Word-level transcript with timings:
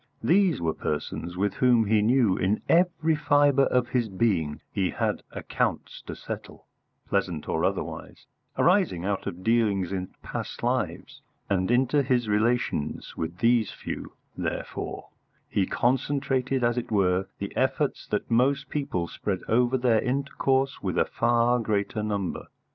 These 0.23 0.59
were 0.59 0.73
persons 0.73 1.37
with 1.37 1.53
whom 1.53 1.85
he 1.85 2.01
knew 2.01 2.35
in 2.35 2.63
every 2.67 3.13
fibre 3.13 3.65
of 3.67 3.89
his 3.89 4.09
being 4.09 4.59
he 4.71 4.89
had 4.89 5.21
accounts 5.31 6.01
to 6.07 6.15
settle, 6.15 6.65
pleasant 7.07 7.47
or 7.47 7.63
otherwise, 7.63 8.25
arising 8.57 9.05
out 9.05 9.27
of 9.27 9.43
dealings 9.43 9.91
in 9.91 10.07
past 10.23 10.63
lives; 10.63 11.21
and 11.51 11.69
into 11.69 12.01
his 12.01 12.27
relations 12.27 13.15
with 13.15 13.37
these 13.37 13.69
few, 13.71 14.13
therefore, 14.35 15.09
he 15.47 15.67
concentrated 15.67 16.63
as 16.63 16.79
it 16.79 16.89
were 16.91 17.27
the 17.37 17.55
efforts 17.55 18.07
that 18.07 18.31
most 18.31 18.69
people 18.69 19.07
spread 19.07 19.43
over 19.47 19.77
their 19.77 20.01
intercourse 20.01 20.81
with 20.81 20.97
a 20.97 21.05
far 21.05 21.59
greater 21.59 22.01
number. 22.01 22.47